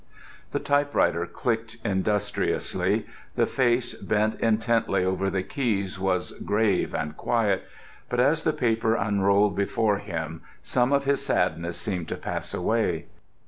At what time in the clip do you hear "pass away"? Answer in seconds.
12.15-13.05